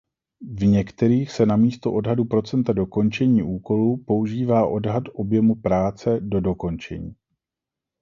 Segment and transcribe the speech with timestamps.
[0.51, 7.15] V některých se namísto odhadu procenta dokončení úkolu používá odhad objemu práce do dokončení.